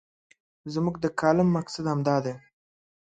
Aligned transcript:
زموږ 0.73 0.95
د 1.03 1.05
کالم 1.19 1.47
مقصد 1.57 1.85
همدا 1.93 2.17
دی. 2.25 2.33